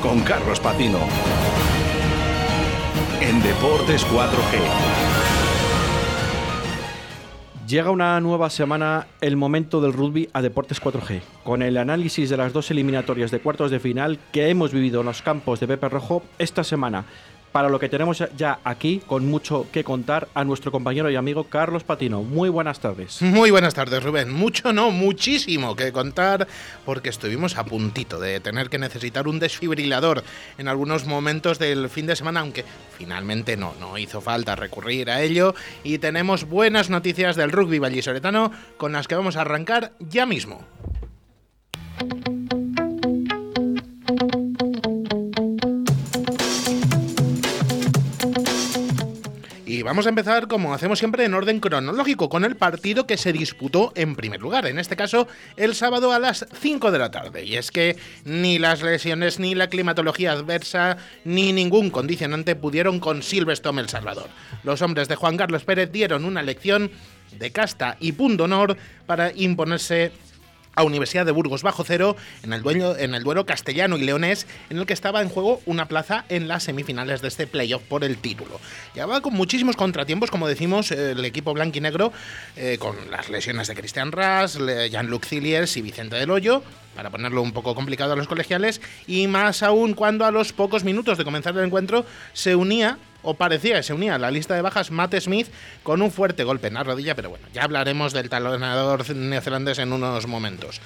[0.00, 0.98] con Carlos Patino.
[3.20, 5.04] En Deportes 4G.
[7.68, 12.38] Llega una nueva semana el momento del rugby a Deportes 4G, con el análisis de
[12.38, 15.90] las dos eliminatorias de cuartos de final que hemos vivido en los campos de Pepe
[15.90, 17.04] Rojo esta semana
[17.54, 21.44] para lo que tenemos ya aquí, con mucho que contar, a nuestro compañero y amigo
[21.44, 22.24] Carlos Patino.
[22.24, 23.22] Muy buenas tardes.
[23.22, 24.32] Muy buenas tardes, Rubén.
[24.32, 26.48] Mucho no, muchísimo que contar,
[26.84, 30.24] porque estuvimos a puntito de tener que necesitar un desfibrilador
[30.58, 32.64] en algunos momentos del fin de semana, aunque
[32.98, 35.54] finalmente no, no hizo falta recurrir a ello.
[35.84, 40.66] Y tenemos buenas noticias del rugby vallisoletano con las que vamos a arrancar ya mismo.
[49.84, 53.92] Vamos a empezar, como hacemos siempre, en orden cronológico, con el partido que se disputó
[53.94, 57.44] en primer lugar, en este caso el sábado a las 5 de la tarde.
[57.44, 63.22] Y es que ni las lesiones, ni la climatología adversa, ni ningún condicionante pudieron con
[63.22, 64.28] Silverstone El Salvador.
[64.64, 66.90] Los hombres de Juan Carlos Pérez dieron una lección
[67.38, 70.12] de casta y punto honor para imponerse
[70.74, 74.46] a Universidad de Burgos bajo cero en el, dueño, en el duelo castellano y leonés,
[74.70, 78.04] en el que estaba en juego una plaza en las semifinales de este playoff por
[78.04, 78.60] el título.
[78.98, 82.12] va con muchísimos contratiempos, como decimos, el equipo blanquinegro,
[82.56, 84.58] eh, con las lesiones de Cristian Ras,
[84.90, 86.62] Jean-Luc Cilliers y Vicente del Hoyo,
[86.94, 90.84] para ponerlo un poco complicado a los colegiales, y más aún cuando a los pocos
[90.84, 94.54] minutos de comenzar el encuentro se unía o parecía que se unía a la lista
[94.54, 95.48] de bajas Matt Smith
[95.82, 99.92] con un fuerte golpe en la rodilla, pero bueno, ya hablaremos del talonador neozelandés en
[99.92, 100.80] unos momentos.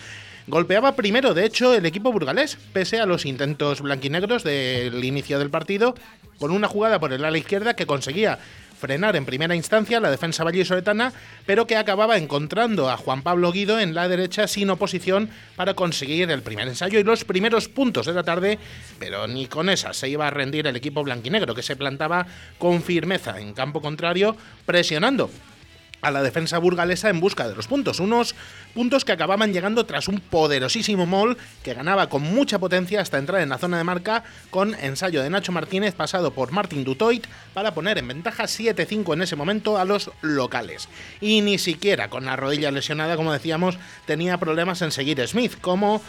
[0.46, 5.50] Golpeaba primero, de hecho, el equipo burgalés, pese a los intentos blanquinegros del inicio del
[5.50, 5.94] partido,
[6.38, 8.38] con una jugada por el ala izquierda que conseguía
[8.78, 11.12] frenar en primera instancia la defensa vallisoletana,
[11.44, 16.30] pero que acababa encontrando a Juan Pablo Guido en la derecha sin oposición para conseguir
[16.30, 18.58] el primer ensayo y los primeros puntos de la tarde,
[18.98, 22.26] pero ni con esa se iba a rendir el equipo blanquinegro, que se plantaba
[22.58, 25.30] con firmeza en campo contrario, presionando
[26.00, 28.00] a la defensa burgalesa en busca de los puntos.
[28.00, 28.34] Unos
[28.74, 33.40] puntos que acababan llegando tras un poderosísimo mol que ganaba con mucha potencia hasta entrar
[33.40, 37.74] en la zona de marca con ensayo de Nacho Martínez pasado por Martin Dutoit para
[37.74, 40.88] poner en ventaja 7-5 en ese momento a los locales.
[41.20, 46.00] Y ni siquiera con la rodilla lesionada, como decíamos, tenía problemas en seguir Smith, como...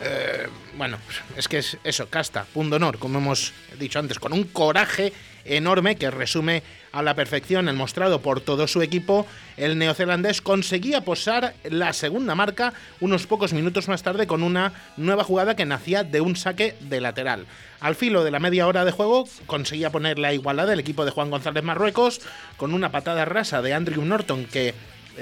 [0.00, 0.98] Eh, bueno,
[1.36, 5.12] es que es eso, casta, punto honor, como hemos dicho antes, con un coraje
[5.44, 6.62] enorme que resume
[6.94, 12.36] a la perfección el mostrado por todo su equipo, el neozelandés conseguía posar la segunda
[12.36, 16.76] marca unos pocos minutos más tarde con una nueva jugada que nacía de un saque
[16.80, 17.46] de lateral.
[17.80, 21.10] Al filo de la media hora de juego conseguía poner la igualdad del equipo de
[21.10, 22.20] Juan González Marruecos
[22.56, 24.72] con una patada rasa de Andrew Norton que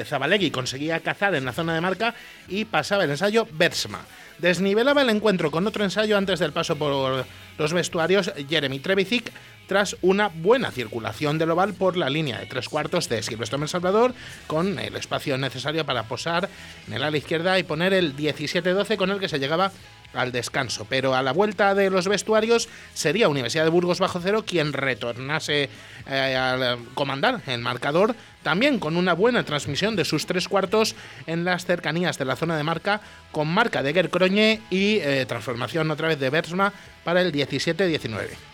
[0.05, 2.15] Zabalegui conseguía cazar en la zona de marca
[2.49, 4.01] y pasaba el ensayo Bersma.
[4.39, 7.25] Desnivelaba el encuentro con otro ensayo antes del paso por
[7.59, 9.33] los vestuarios Jeremy Trevicic
[9.67, 14.13] tras una buena circulación del oval por la línea de tres cuartos de Silvestre Salvador,
[14.47, 16.49] con el espacio necesario para posar
[16.87, 19.73] en el ala izquierda y poner el 17-12 con el que se llegaba
[20.15, 20.87] al descanso.
[20.89, 25.69] Pero a la vuelta de los vestuarios sería Universidad de Burgos bajo cero quien retornase
[26.07, 30.95] eh, a comandar el marcador, también con una buena transmisión de sus tres cuartos
[31.27, 35.91] en las cercanías de la zona de marca, con marca de Gercroñe y eh, transformación
[35.91, 36.73] otra vez de Bersma
[37.05, 38.52] para el 17-19.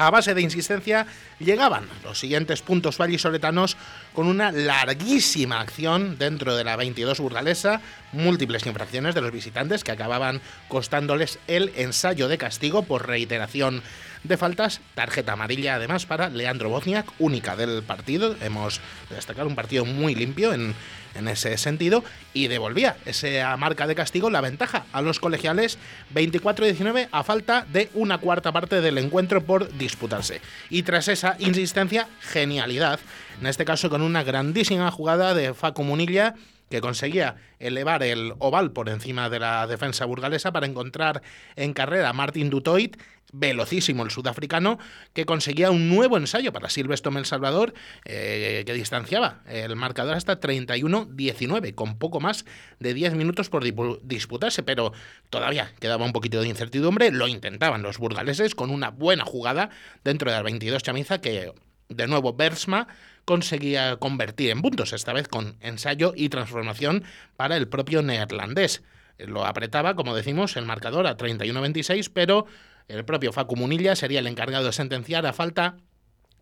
[0.00, 1.06] A base de insistencia
[1.38, 3.76] llegaban los siguientes puntos vallisoletanos
[4.14, 9.92] con una larguísima acción dentro de la 22 burgalesa, múltiples infracciones de los visitantes que
[9.92, 13.82] acababan costándoles el ensayo de castigo por reiteración
[14.24, 19.84] de faltas, tarjeta amarilla además para Leandro Bozniak, única del partido, hemos destacado un partido
[19.84, 20.74] muy limpio en,
[21.14, 25.78] en ese sentido y devolvía esa marca de castigo la ventaja a los colegiales
[26.14, 30.40] 24-19 a falta de una cuarta parte del encuentro por disputarse.
[30.68, 33.00] Y tras esa insistencia, genialidad,
[33.40, 36.34] en este caso con una grandísima jugada de Facu Munilla
[36.70, 41.20] que conseguía elevar el oval por encima de la defensa burgalesa para encontrar
[41.56, 42.96] en carrera a Martin Dutoit,
[43.32, 44.78] velocísimo el sudafricano,
[45.12, 47.74] que conseguía un nuevo ensayo para Silvestre El Salvador,
[48.04, 52.44] eh, que distanciaba el marcador hasta 31-19, con poco más
[52.78, 53.64] de 10 minutos por
[54.02, 54.92] disputarse, pero
[55.28, 59.70] todavía quedaba un poquito de incertidumbre, lo intentaban los burgaleses con una buena jugada
[60.04, 61.52] dentro de la 22 chamiza que
[61.88, 62.86] de nuevo Bersma
[63.30, 67.04] conseguía convertir en puntos, esta vez con ensayo y transformación
[67.36, 68.82] para el propio neerlandés.
[69.18, 72.46] Lo apretaba, como decimos, el marcador a 31-26, pero
[72.88, 75.76] el propio Facu Munilla sería el encargado de sentenciar a falta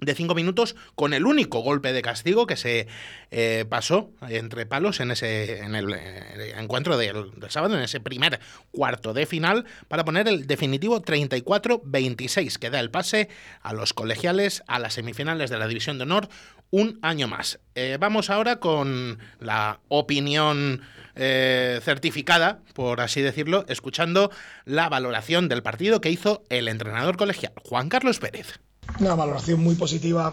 [0.00, 2.86] de cinco minutos con el único golpe de castigo que se
[3.30, 8.40] eh, pasó entre palos en ese en el, eh, encuentro del, sábado, en ese primer
[8.70, 13.28] cuarto de final, para poner el definitivo 34-26, que da el pase
[13.62, 16.28] a los colegiales a las semifinales de la División de Honor
[16.70, 17.58] un año más.
[17.74, 20.82] Eh, vamos ahora con la opinión
[21.20, 24.30] certificada, por así decirlo, escuchando
[24.64, 28.60] la valoración del partido que hizo el entrenador colegial, Juan Carlos Pérez.
[28.96, 30.32] Una valoración muy positiva,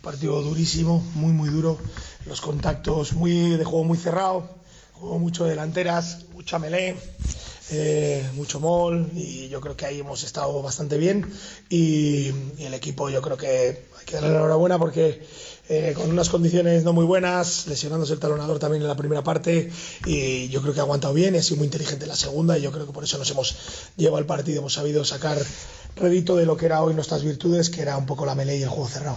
[0.00, 1.78] partido durísimo, muy muy duro,
[2.26, 4.48] los contactos muy de juego muy cerrado,
[4.92, 6.96] juego mucho delanteras, mucha melé,
[7.70, 11.32] eh, mucho mol y yo creo que ahí hemos estado bastante bien
[11.70, 12.28] y,
[12.58, 15.22] el equipo yo creo que hay que darle la enhorabuena porque
[15.70, 19.70] eh, con unas condiciones no muy buenas, lesionándose el talonador también en la primera parte
[20.04, 22.62] y yo creo que ha aguantado bien, ha sido muy inteligente en la segunda y
[22.62, 23.56] yo creo que por eso nos hemos
[23.96, 25.38] llevado al partido, hemos sabido sacar
[25.96, 28.62] redito de lo que era hoy nuestras virtudes, que era un poco la melee y
[28.62, 29.16] el juego cerrado.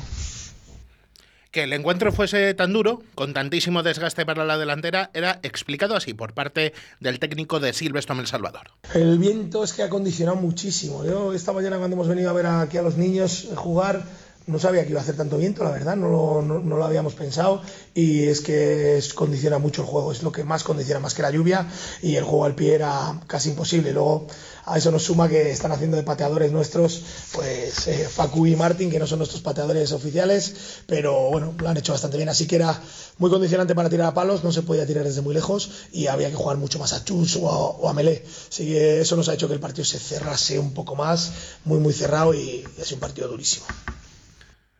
[1.58, 6.14] Que el encuentro fuese tan duro, con tantísimo desgaste para la delantera, era explicado así
[6.14, 8.70] por parte del técnico de Silvestre El Salvador.
[8.94, 11.04] El viento es que ha condicionado muchísimo.
[11.04, 14.04] Yo esta mañana cuando hemos venido a ver aquí a los niños jugar,
[14.48, 17.14] no sabía que iba a hacer tanto viento, la verdad, no lo, no, lo, habíamos
[17.14, 17.62] pensado
[17.94, 21.22] y es que es, condiciona mucho el juego, es lo que más condiciona más que
[21.22, 21.68] la lluvia
[22.02, 23.92] y el juego al pie era casi imposible.
[23.92, 24.28] Luego
[24.66, 27.02] a eso nos suma que están haciendo de pateadores nuestros,
[27.34, 30.54] pues eh, Facu y Martín, que no son nuestros pateadores oficiales,
[30.86, 32.30] pero bueno, lo han hecho bastante bien.
[32.30, 32.82] Así que era
[33.18, 36.30] muy condicionante para tirar a palos, no se podía tirar desde muy lejos y había
[36.30, 38.24] que jugar mucho más a chus o a, melé.
[38.50, 41.32] Así que eso nos ha hecho que el partido se cerrase un poco más,
[41.66, 43.66] muy, muy cerrado y, sido un partido durísimo.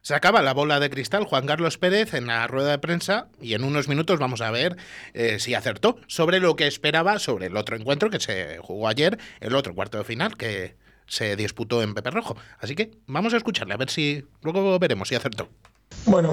[0.08, 3.56] Se acaba la bola de cristal Juan Carlos Pérez en la rueda de prensa y
[3.56, 4.78] en unos minutos vamos a ver
[5.14, 9.20] eh, si acertó sobre lo que esperaba sobre el otro encuentro que se jugó ayer,
[9.42, 10.78] el otro cuarto de final que
[11.08, 12.38] se disputó en Pepe Rojo.
[12.60, 15.50] Así que vamos a escucharle, a ver si luego veremos si acertó.
[16.06, 16.32] Bueno,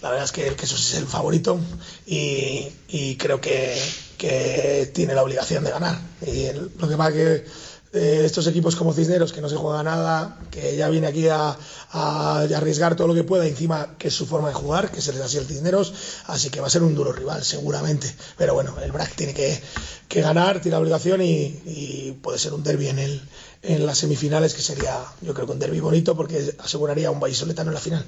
[0.00, 1.60] la verdad es que el queso es el favorito
[2.06, 3.78] y, creo que,
[4.94, 5.98] tiene la obligación de ganar.
[6.26, 6.46] Y
[6.80, 7.44] lo que pasa que
[7.92, 11.56] eh, estos equipos como Cisneros, que no se juega nada, que ya viene aquí a,
[11.92, 15.38] arriesgar todo lo que pueda, encima que es su forma de jugar, que es así
[15.38, 15.94] el Cisneros,
[16.26, 18.14] así que va a ser un duro rival, seguramente.
[18.36, 19.62] Pero bueno, el BRAC tiene que,
[20.20, 23.22] ganar, tiene la obligación y, puede ser un derby en, el,
[23.62, 27.70] en las semifinales, que sería, yo creo que un derby bonito, porque aseguraría un vallisoletano
[27.70, 28.04] en la final.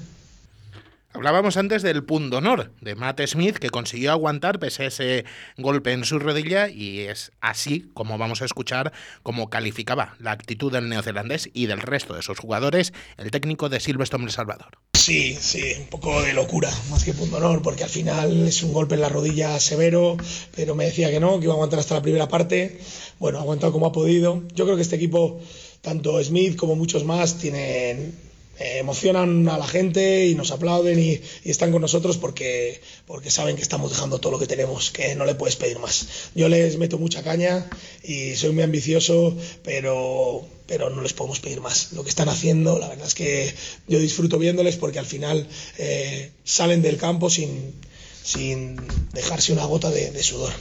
[1.13, 5.25] Hablábamos antes del punto honor de Matt Smith, que consiguió aguantar pese a ese
[5.57, 10.71] golpe en su rodilla, y es así como vamos a escuchar cómo calificaba la actitud
[10.71, 14.77] del neozelandés y del resto de sus jugadores el técnico de Silverstone El Salvador.
[14.93, 18.71] Sí, sí, un poco de locura, más que punto honor, porque al final es un
[18.71, 20.15] golpe en la rodilla severo,
[20.55, 22.79] pero me decía que no, que iba a aguantar hasta la primera parte.
[23.19, 24.43] Bueno, ha aguantado como ha podido.
[24.53, 25.41] Yo creo que este equipo,
[25.81, 31.21] tanto Smith como muchos más, tienen eh, emocionan a la gente y nos aplauden y,
[31.45, 35.25] están con nosotros porque, porque saben que estamos dejando todo lo que tenemos, que no
[35.25, 36.29] le puedes pedir más.
[36.35, 37.67] Yo les meto mucha caña
[38.03, 41.93] y soy muy ambicioso, pero, pero no les podemos pedir más.
[41.93, 43.53] Lo que están haciendo, la verdad es que
[43.87, 47.73] yo disfruto viéndoles porque al final eh, salen del campo sin,
[48.21, 48.75] sin
[49.13, 50.51] dejarse una gota de, de sudor.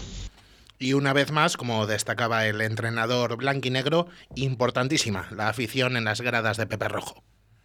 [0.79, 6.57] Y una vez más, como destacaba el entrenador blanquinegro, importantísima la afición en las gradas
[6.57, 7.23] de Pepe Rojo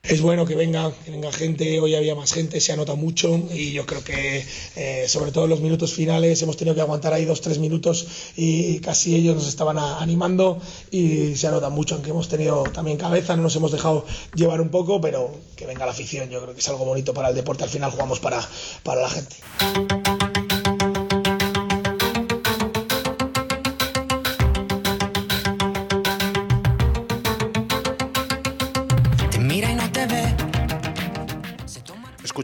[0.07, 3.86] es bueno que venga, venga gente, hoy había más gente, se anota mucho y yo
[3.86, 7.41] creo que eh, sobre todo en los minutos finales hemos tenido que aguantar ahí dos,
[7.41, 10.60] tres minutos y casi ellos nos estaban animando
[10.91, 14.70] y se anota mucho, aunque hemos tenido también cabeza, no nos hemos dejado llevar un
[14.70, 17.63] poco, pero que venga la afición, yo creo que es algo bonito para el deporte,
[17.63, 18.48] al final jugamos para,
[18.84, 19.95] para la gente.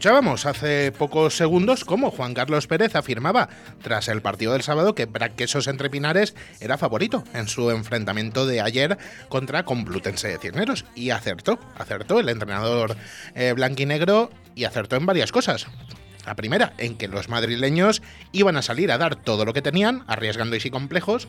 [0.01, 3.49] Escuchábamos hace pocos segundos cómo Juan Carlos Pérez afirmaba,
[3.83, 8.61] tras el partido del sábado, que Braquesos entre Pinares era favorito en su enfrentamiento de
[8.61, 8.97] ayer
[9.29, 10.85] contra Complutense de Cisneros.
[10.95, 12.97] Y acertó, acertó el entrenador
[13.35, 15.67] eh, blanquinegro y acertó en varias cosas.
[16.25, 20.03] La primera, en que los madrileños iban a salir a dar todo lo que tenían,
[20.07, 21.27] arriesgando y complejos,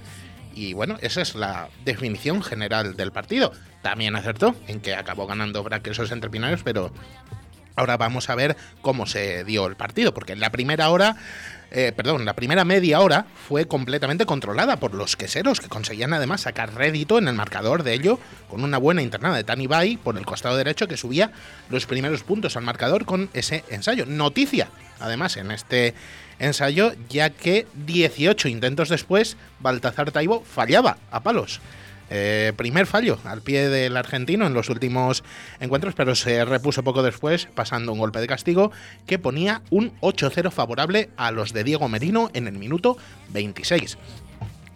[0.55, 3.53] y bueno, esa es la definición general del partido.
[3.83, 6.91] También acertó en que acabó ganando Braquesos entre Pinares, pero
[7.77, 11.17] Ahora vamos a ver cómo se dio el partido, porque en la primera hora,
[11.71, 16.43] eh, perdón, la primera media hora fue completamente controlada por los queseros, que conseguían además
[16.43, 20.19] sacar rédito en el marcador de ello, con una buena internada de Tani Bay por
[20.19, 21.33] el costado derecho, que subía
[21.71, 24.05] los primeros puntos al marcador con ese ensayo.
[24.05, 24.69] Noticia,
[25.01, 25.95] además, en este
[26.39, 31.61] ensayo, ya que 18 intentos después, Baltazar Taibo fallaba a palos.
[32.15, 35.25] Eh, primer fallo al pie del argentino en los últimos
[35.61, 38.71] encuentros, pero se repuso poco después, pasando un golpe de castigo
[39.07, 42.99] que ponía un 8-0 favorable a los de Diego Merino en el minuto
[43.31, 43.97] 26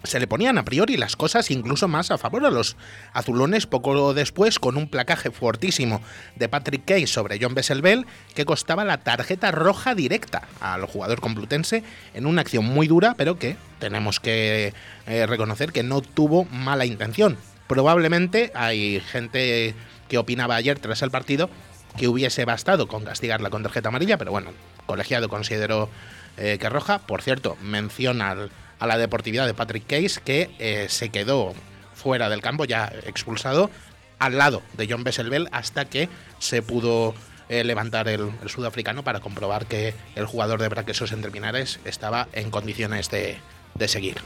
[0.04, 2.76] se le ponían a priori las cosas incluso más a favor a los
[3.12, 6.00] azulones poco después con un placaje fortísimo
[6.36, 11.82] de Patrick Kay sobre John Besselbel que costaba la tarjeta roja directa al jugador complutense
[12.14, 14.72] en una acción muy dura pero que tenemos que
[15.06, 17.36] eh, reconocer que no tuvo mala intención.
[17.66, 19.74] Probablemente hay gente
[20.08, 21.50] que opinaba ayer tras el partido
[21.96, 24.50] que hubiese bastado con castigarla con tarjeta amarilla, pero bueno,
[24.86, 25.88] colegiado consideró
[26.36, 26.98] eh, que roja.
[27.00, 31.54] Por cierto, menciona al a la deportividad de Patrick Case, que eh, se quedó
[31.94, 33.70] fuera del campo, ya expulsado,
[34.18, 37.14] al lado de John Besselbel, hasta que se pudo
[37.48, 42.50] eh, levantar el, sudafricano para comprobar que el jugador de Braquesos entre Pinares estaba en
[42.50, 43.38] condiciones de,
[43.86, 44.16] seguir.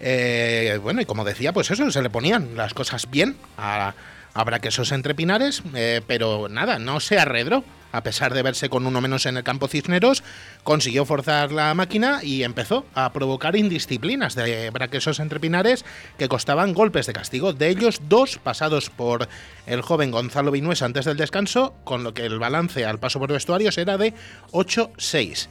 [0.00, 3.94] Eh, bueno, y como decía, pues eso, se le ponían las cosas bien a,
[4.36, 5.62] a Braquesos entre Pinares,
[6.06, 7.64] pero nada, no se arredró
[7.96, 10.22] a pesar de verse con uno menos en el campo Cisneros,
[10.64, 15.84] consiguió forzar la máquina y empezó a provocar indisciplinas de braquesos entre pinares
[16.18, 17.54] que costaban golpes de castigo.
[17.54, 19.28] De ellos, dos pasados por
[19.66, 23.32] el joven Gonzalo Vinuesa antes del descanso, con lo que el balance al paso por
[23.32, 24.12] vestuarios era de
[24.52, 25.48] 8-6.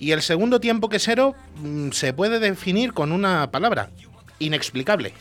[0.00, 3.90] Y el segundo tiempo quesero mm, se puede definir con una palabra,
[4.40, 5.12] inexplicable.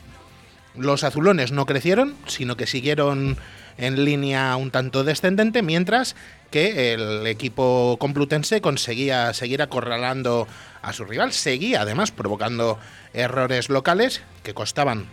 [0.76, 3.38] Los azulones no crecieron, sino que siguieron
[3.78, 6.16] en línea un tanto descendente, mientras
[6.52, 10.48] que el equipo complutense conseguía seguir acorralando
[10.82, 12.80] a su rival, seguía además provocando
[13.14, 15.08] errores locales que costaban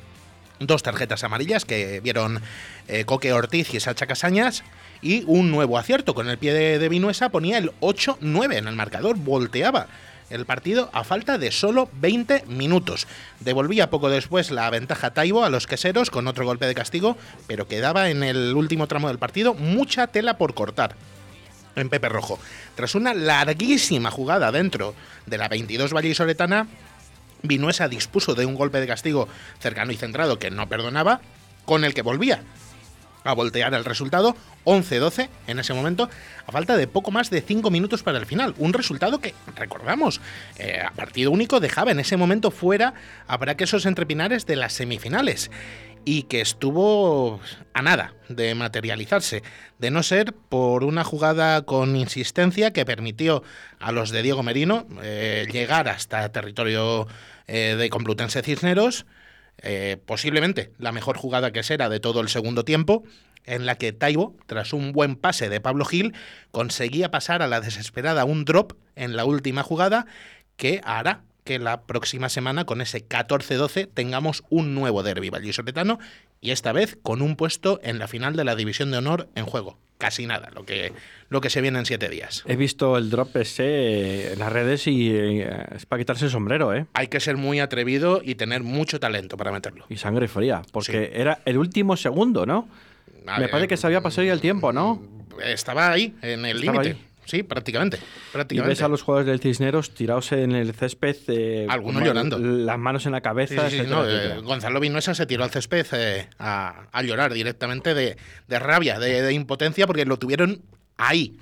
[0.58, 2.40] dos tarjetas amarillas que vieron
[2.88, 4.62] eh, Coque Ortiz y Sacha Casañas
[5.00, 6.14] y un nuevo acierto.
[6.14, 9.88] Con el pie de, de Vinuesa ponía el 8-9 en el marcador, volteaba
[10.30, 13.06] el partido a falta de solo 20 minutos.
[13.40, 17.68] Devolvía poco después la ventaja Taibo a los queseros con otro golpe de castigo, pero
[17.68, 20.94] quedaba en el último tramo del partido mucha tela por cortar
[21.76, 22.38] en Pepe Rojo.
[22.74, 24.94] Tras una larguísima jugada dentro
[25.26, 26.66] de la 22 vallisoletana,
[27.42, 29.26] Vinuesa dispuso de un golpe de castigo
[29.60, 31.20] cercano y centrado que no perdonaba,
[31.64, 32.42] con el que volvía
[33.24, 36.08] a voltear el resultado 11-12 en ese momento,
[36.46, 38.54] a falta de poco más de 5 minutos para el final.
[38.58, 40.20] Un resultado que, recordamos,
[40.58, 42.94] eh, a partido único dejaba en ese momento fuera
[43.26, 45.50] a Braquesos Entrepinares de las semifinales
[46.04, 47.40] y que estuvo
[47.74, 49.42] a nada de materializarse,
[49.78, 53.42] de no ser por una jugada con insistencia que permitió
[53.78, 57.06] a los de Diego Merino eh, llegar hasta territorio
[57.46, 59.04] eh, de Complutense Cisneros,
[59.62, 63.04] eh, posiblemente la mejor jugada que será de todo el segundo tiempo,
[63.44, 66.14] en la que Taibo, tras un buen pase de Pablo Gil,
[66.50, 70.06] conseguía pasar a la desesperada un drop en la última jugada
[70.56, 75.98] que hará que la próxima semana con ese 14-12 tengamos un nuevo derby vallisoletano
[76.40, 79.46] y esta vez con un puesto en la final de la División de Honor en
[79.46, 79.78] juego.
[80.00, 80.94] Casi nada, lo que,
[81.28, 82.42] lo que se viene en siete días.
[82.46, 86.74] He visto el drop ese en las redes y eh, es para quitarse el sombrero,
[86.74, 86.86] ¿eh?
[86.94, 89.84] Hay que ser muy atrevido y tener mucho talento para meterlo.
[89.90, 92.66] Y sangre fría, porque era el último segundo, ¿no?
[93.38, 95.02] Me parece que se había pasado ya el tiempo, ¿no?
[95.44, 96.96] Estaba ahí, en el límite.
[97.30, 98.00] Sí, prácticamente,
[98.32, 98.72] prácticamente.
[98.72, 101.16] Y ves a los jugadores del Cisneros tirados en el césped.
[101.28, 102.40] Eh, Algunos llorando.
[102.40, 103.70] Las manos en la cabeza.
[103.70, 108.16] Sí, no, eh, Gonzalo Vinuesa se tiró al césped eh, a, llorar directamente de,
[108.48, 110.62] rabia, de, impotencia, porque lo tuvieron
[110.96, 111.38] ahí.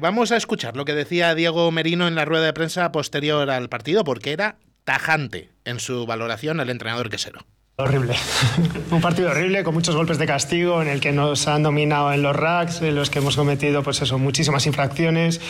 [0.00, 3.68] vamos a escuchar lo que decía Diego Merino en la rueda de prensa posterior al
[3.68, 7.44] partido, porque era tajante en su valoración el entrenador quesero.
[7.76, 8.14] Horrible.
[8.90, 12.22] Un partido horrible con muchos golpes de castigo en el que nos han dominado en
[12.22, 15.40] los racks, en los que hemos cometido pues eso, muchísimas infracciones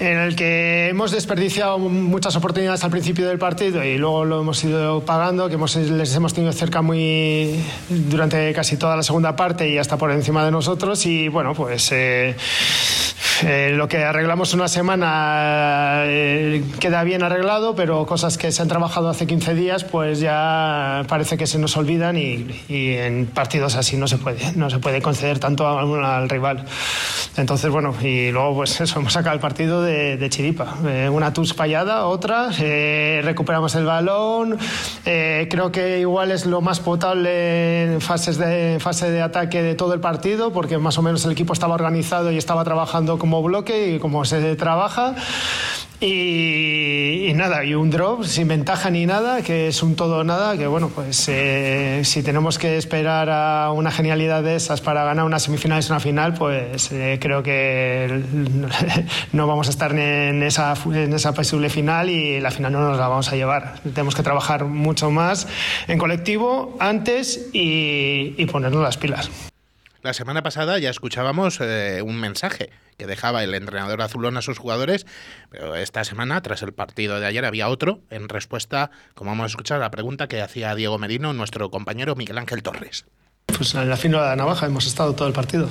[0.00, 4.62] en el que hemos desperdiciado muchas oportunidades al principio del partido y luego lo hemos
[4.64, 7.54] ido pagando, que hemos, les hemos tenido cerca muy
[7.88, 11.92] durante casi toda la segunda parte y hasta por encima de nosotros y bueno pues
[11.92, 12.36] eh,
[13.42, 18.68] eh, lo que arreglamos una semana eh, queda bien arreglado, pero cosas que se han
[18.68, 23.96] trabajado hace 15 días, pues ya parece que se nos olvidan y, en partidos así
[23.96, 26.64] no se puede, no se puede conceder tanto al rival.
[27.36, 30.76] Entonces, bueno, y luego pues eso, hemos sacado el partido de, chiripa.
[30.86, 32.50] Eh, una tus fallada, otra,
[33.22, 34.58] recuperamos el balón,
[35.04, 39.94] creo que igual es lo más potable en fases de, fase de ataque de todo
[39.94, 43.94] el partido, porque más o menos el equipo estaba organizado y estaba trabajando como bloque
[43.94, 45.14] y como se trabaja.
[46.06, 50.56] Y, nada, y un drop sin ventaja ni nada, que es un todo o nada,
[50.58, 55.24] que bueno, pues eh, si tenemos que esperar a una genialidad de esas para ganar
[55.24, 58.22] una semifinal y una final, pues eh, creo que
[59.32, 62.98] no vamos a estar en esa, en esa posible final y la final no nos
[62.98, 63.80] la vamos a llevar.
[63.82, 65.46] Tenemos que trabajar mucho más
[65.88, 69.30] en colectivo antes y, y ponernos las pilas.
[70.04, 72.68] La semana pasada ya escuchábamos eh, un mensaje
[72.98, 75.06] que dejaba el entrenador azulón a sus jugadores,
[75.48, 79.80] pero esta semana, tras el partido de ayer, había otro en respuesta, como hemos escuchado,
[79.80, 83.06] a la pregunta que hacía Diego Merino, nuestro compañero Miguel Ángel Torres.
[83.46, 85.70] Pues en la fino de la navaja hemos estado todo el partido.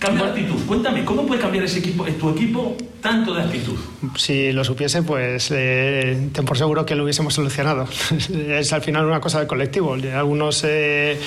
[0.00, 0.66] Cambia de actitud.
[0.66, 3.76] Cuéntame, ¿cómo puede cambiar ese equipo, tu equipo tanto de actitud?
[4.16, 7.86] Si lo supiese, pues eh, ten por seguro que lo hubiésemos solucionado.
[8.48, 9.94] es al final una cosa del colectivo.
[9.94, 11.20] Algunos eh,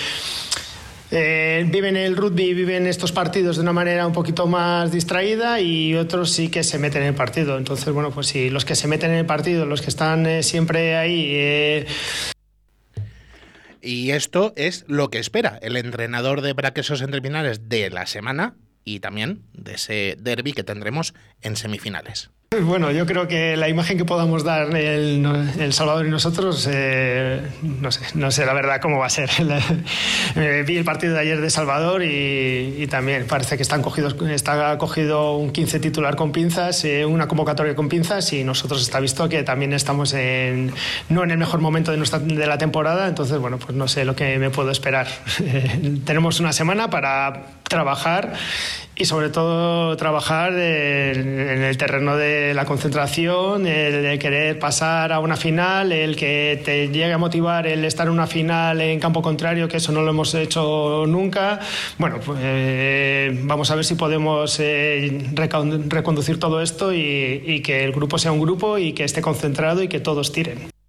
[1.11, 5.93] eh, viven el rugby, viven estos partidos de una manera un poquito más distraída y
[5.95, 7.57] otros sí que se meten en el partido.
[7.57, 10.41] Entonces, bueno, pues si los que se meten en el partido, los que están eh,
[10.41, 11.25] siempre ahí...
[11.35, 11.87] Eh,
[13.81, 18.99] y esto es lo que espera el entrenador de braquesos entrepinales de la semana y
[18.99, 22.29] también de ese derby que tendremos en semifinales.
[22.63, 27.41] Bueno, yo creo que la imagen que podamos dar el, Salvador y nosotros, eh,
[28.13, 29.29] no sé, la verdad cómo va a ser.
[30.65, 35.79] Vi el partido de ayer de Salvador y, también parece que está cogido un 15
[35.79, 40.13] titular con pinzas, eh, una convocatoria con pinzas y nosotros está visto que también estamos
[40.13, 40.73] en,
[41.07, 41.99] no en el mejor momento de,
[42.35, 45.07] de la temporada, entonces bueno, pues no sé lo que me puedo esperar.
[46.05, 48.33] tenemos una semana para trabajar
[48.95, 55.19] y sobre todo trabajar en el terreno de la concentración, el de querer pasar a
[55.19, 59.21] una final, el que te llegue a motivar el estar en una final en campo
[59.23, 61.59] contrario, que eso no lo hemos hecho nunca.
[61.97, 67.93] Bueno, pues eh, vamos a ver si podemos eh, reconducir todo esto y que el
[67.93, 70.80] grupo sea un grupo y que esté concentrado y que todos tiren.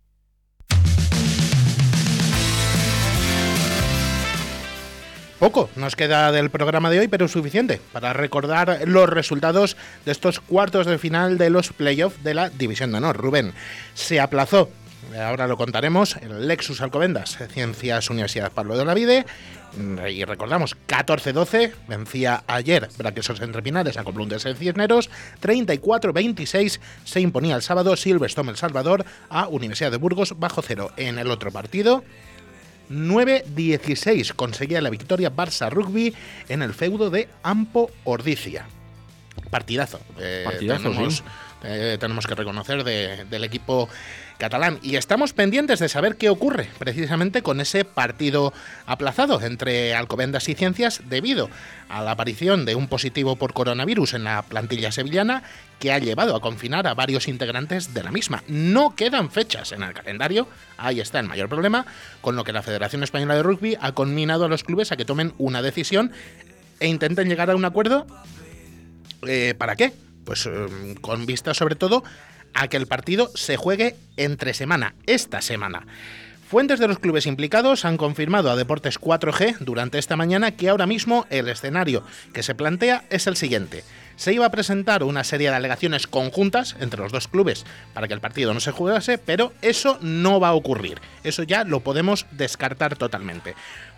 [5.43, 10.39] Poco nos queda del programa de hoy, pero suficiente para recordar los resultados de estos
[10.39, 13.17] cuartos de final de los playoffs de la División de Honor.
[13.17, 13.53] Rubén,
[13.93, 14.71] se aplazó,
[15.21, 19.27] ahora lo contaremos, el Lexus Alcobendas, Ciencias Universidad Pablo de la Vide,
[20.09, 27.57] y recordamos, 14-12, vencía ayer Braquesos Entre Pinares a Coplundes en Cisneros, 34-26 se imponía
[27.57, 30.93] el sábado Silverstone El Salvador a Universidad de Burgos bajo cero.
[30.97, 32.05] En el otro partido,
[32.93, 36.15] 9-16 conseguía la victoria Barça Rugby
[36.49, 38.67] en el feudo de Ampo Ordicia.
[39.51, 40.01] Partidazo.
[40.19, 41.25] Eh, tenemos,
[41.65, 43.89] eh, tenemos, que reconocer del equipo
[44.39, 44.79] catalán.
[44.83, 48.53] Y estamos pendientes de saber qué ocurre precisamente con ese partido
[48.87, 51.49] aplazado entre Alcobendas y Ciencias debido
[51.89, 55.43] a la aparición de un positivo por coronavirus en la plantilla sevillana
[55.79, 58.43] que ha llevado a confinar a varios integrantes de la misma.
[58.49, 60.49] No quedan fechas en el calendario,
[60.79, 61.87] ahí está el mayor problema,
[62.21, 65.05] con lo que la Federación Española de Rugby ha conminado a los clubes a que
[65.05, 66.13] tomen una decisión
[66.81, 68.07] e intenten llegar a un acuerdo.
[69.27, 69.93] Eh, ¿Para qué?
[70.25, 72.05] Pues eh, con vista sobre todo
[72.55, 75.87] a que el partido se juegue entre semana, esta semana.
[76.53, 80.87] Fuentes de los clubes implicados han confirmado a Deportes 4G durante esta mañana que ahora
[80.87, 82.05] mismo el escenario
[82.35, 83.85] que se plantea es el siguiente.
[84.17, 88.13] Se iba a presentar una serie de alegaciones conjuntas entre los dos clubes para que
[88.13, 91.01] el partido no se jugase, pero eso no va a ocurrir.
[91.25, 93.55] Eso ya lo podemos descartar totalmente.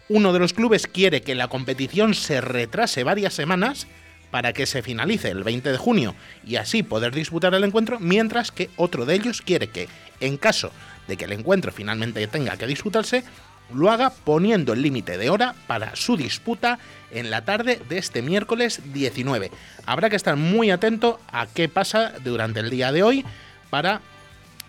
[0.08, 3.88] Uno de los clubes quiere que la competición se retrase varias semanas
[4.34, 8.50] para que se finalice el 20 de junio y así poder disputar el encuentro, mientras
[8.50, 10.72] que otro de ellos quiere que, en caso
[11.06, 13.22] de que el encuentro finalmente tenga que disputarse,
[13.72, 16.80] lo haga poniendo el límite de hora para su disputa
[17.12, 19.52] en la tarde de este miércoles 19.
[19.86, 23.24] Habrá que estar muy atento a qué pasa durante el día de hoy
[23.70, 24.00] para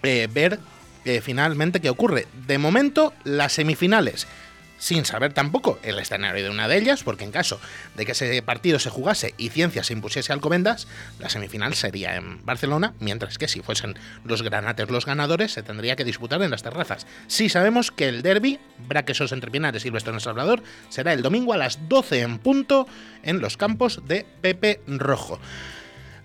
[0.03, 0.59] eh, ver
[1.05, 2.27] eh, finalmente qué ocurre.
[2.45, 4.27] De momento, las semifinales
[4.77, 7.59] sin saber tampoco el escenario de una de ellas, porque en caso
[7.95, 10.87] de que ese partido se jugase y Ciencia se impusiese al Alcobendas,
[11.19, 15.95] la semifinal sería en Barcelona, mientras que si fuesen los granates los ganadores, se tendría
[15.95, 17.07] que disputar en las terrazas.
[17.27, 21.57] Sí sabemos que el derby, Braquesos entre Pinares y El Salvador, será el domingo a
[21.57, 22.87] las 12 en punto
[23.23, 25.39] en los campos de Pepe Rojo.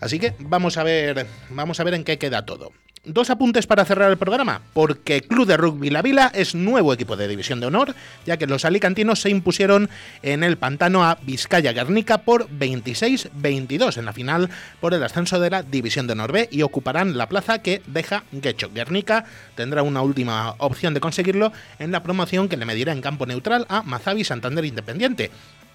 [0.00, 2.72] Así que vamos a ver, vamos a ver en qué queda todo.
[3.02, 7.16] Dos apuntes para cerrar el programa, porque Club de Rugby La Vila es nuevo equipo
[7.16, 7.94] de División de Honor,
[8.26, 9.88] ya que los alicantinos se impusieron
[10.22, 15.48] en el pantano a Vizcaya Guernica por 26-22 en la final por el ascenso de
[15.48, 18.70] la División de Honor B y ocuparán la plaza que deja Guecho.
[18.70, 23.24] Guernica tendrá una última opción de conseguirlo en la promoción que le medirá en campo
[23.24, 25.30] neutral a Mazavi Santander Independiente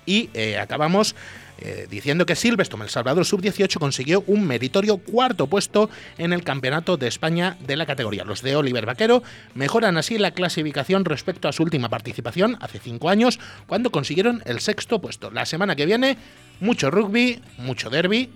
[0.05, 1.15] Y eh, acabamos
[1.59, 6.97] eh, diciendo que Silvestre, El Salvador Sub-18, consiguió un meritorio cuarto puesto en el Campeonato
[6.97, 8.23] de España de la categoría.
[8.23, 13.09] Los de Oliver Vaquero mejoran así la clasificación respecto a su última participación, hace cinco
[13.09, 15.31] años, cuando consiguieron el sexto puesto.
[15.31, 16.17] La semana que viene,
[16.59, 18.29] mucho rugby, mucho derby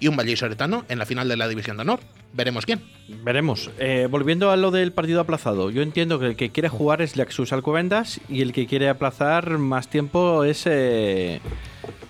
[0.00, 2.00] y un vallisoletano en la final de la División de Honor.
[2.32, 2.82] Veremos quién.
[3.24, 3.70] Veremos.
[3.78, 7.16] Eh, volviendo a lo del partido aplazado, yo entiendo que el que quiere jugar es
[7.16, 11.40] Lexus Alcobendas y el que quiere aplazar más tiempo es eh,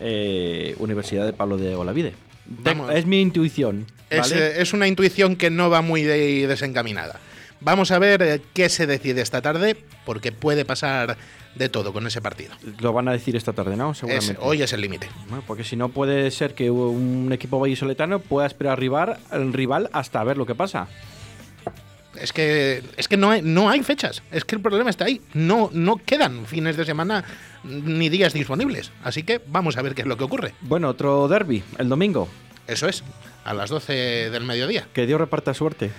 [0.01, 2.15] eh, Universidad de Pablo de Olavide.
[2.47, 2.93] Vamos.
[2.95, 3.87] Es mi intuición.
[4.11, 4.47] Es, ¿vale?
[4.49, 7.21] eh, es una intuición que no va muy de- desencaminada.
[7.61, 11.17] Vamos a ver eh, qué se decide esta tarde, porque puede pasar
[11.59, 12.53] de todo con ese partido.
[12.81, 13.91] Lo van a decir esta tarde, ¿no?
[13.93, 14.37] Es- Seguramente.
[14.41, 15.09] hoy es el límite.
[15.29, 19.53] Bueno, porque si no puede ser que un equipo vallisoletano pueda esperar a rival, al
[19.53, 20.89] rival hasta ver lo que pasa.
[22.21, 24.23] Es que, es que no, hay, no hay fechas.
[24.33, 25.21] Es que el problema está ahí.
[25.35, 27.25] No, no quedan fines de semana
[27.63, 28.91] ni días disponibles.
[29.05, 30.55] Así que vamos a ver qué es lo que ocurre.
[30.63, 32.29] Bueno, otro derby, el domingo.
[32.67, 33.05] Eso es,
[33.45, 33.93] a las 12
[34.31, 34.87] del mediodía.
[34.93, 35.91] Que Dios reparta suerte.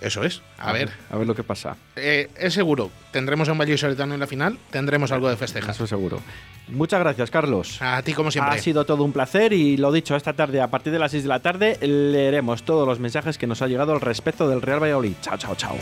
[0.00, 0.42] Eso es.
[0.58, 1.76] A ver, A ver lo que pasa.
[1.96, 2.90] eh, es seguro.
[3.10, 4.58] Tendremos a un Vallisoletano en la final.
[4.70, 5.70] Tendremos algo de festejar.
[5.74, 6.20] Eso seguro.
[6.68, 7.78] Muchas gracias, Carlos.
[7.80, 8.54] A ti, como siempre.
[8.54, 11.22] Ha sido todo un placer y lo dicho, esta tarde, a partir de las 6
[11.24, 14.80] de la tarde, leeremos todos los mensajes que nos ha llegado al respecto del Real
[14.82, 15.14] Valladolid.
[15.22, 15.76] Chao, chao, chao.